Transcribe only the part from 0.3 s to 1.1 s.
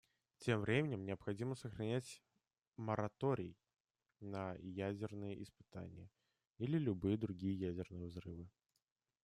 Тем временем